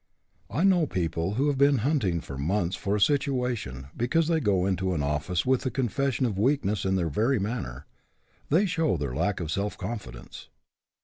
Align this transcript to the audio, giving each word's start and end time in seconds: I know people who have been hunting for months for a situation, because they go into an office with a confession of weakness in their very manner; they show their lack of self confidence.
I 0.49 0.63
know 0.63 0.87
people 0.87 1.35
who 1.35 1.45
have 1.45 1.59
been 1.59 1.77
hunting 1.85 2.21
for 2.21 2.35
months 2.35 2.75
for 2.75 2.95
a 2.95 2.99
situation, 2.99 3.89
because 3.95 4.27
they 4.29 4.39
go 4.39 4.65
into 4.65 4.95
an 4.95 5.03
office 5.03 5.45
with 5.45 5.63
a 5.67 5.69
confession 5.69 6.25
of 6.25 6.39
weakness 6.39 6.85
in 6.85 6.95
their 6.95 7.07
very 7.07 7.37
manner; 7.37 7.85
they 8.49 8.65
show 8.65 8.97
their 8.97 9.13
lack 9.13 9.39
of 9.39 9.51
self 9.51 9.77
confidence. 9.77 10.49